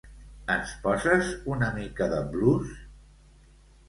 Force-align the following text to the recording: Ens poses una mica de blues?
Ens 0.51 0.69
poses 0.85 1.29
una 1.55 1.67
mica 1.75 2.07
de 2.13 2.21
blues? 2.31 2.73